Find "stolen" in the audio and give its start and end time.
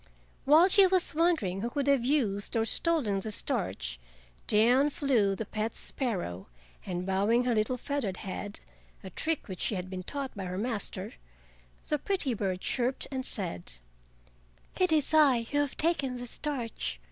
2.65-3.19